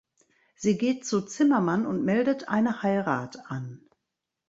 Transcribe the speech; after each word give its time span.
Sie 0.55 0.79
geht 0.79 1.05
zu 1.05 1.21
Zimmermann 1.21 1.85
und 1.85 2.03
meldet 2.03 2.47
eine 2.49 2.81
Heirat 2.81 3.37
an. 3.51 3.87